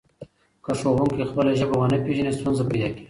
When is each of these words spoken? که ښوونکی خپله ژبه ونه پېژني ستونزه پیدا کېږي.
که 0.63 0.71
ښوونکی 0.79 1.23
خپله 1.29 1.51
ژبه 1.59 1.75
ونه 1.77 1.97
پېژني 2.05 2.31
ستونزه 2.37 2.63
پیدا 2.69 2.87
کېږي. 2.91 2.99